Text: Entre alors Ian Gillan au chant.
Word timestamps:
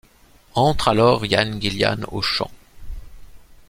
Entre 0.55 0.87
alors 0.87 1.27
Ian 1.27 1.59
Gillan 1.59 1.99
au 2.11 2.23
chant. 2.23 2.49